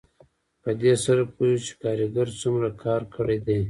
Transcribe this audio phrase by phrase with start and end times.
[0.63, 3.57] په دې سره پوهېږو چې کارګر څومره کار کړی دی